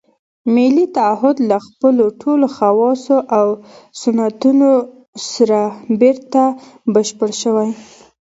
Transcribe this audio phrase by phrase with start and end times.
[0.53, 3.47] ملي تعهُد له خپلو ټولو خواصو او
[4.01, 4.71] سنتونو
[5.31, 5.59] سره
[5.99, 6.41] بېرته
[6.93, 7.69] بشپړ شوی.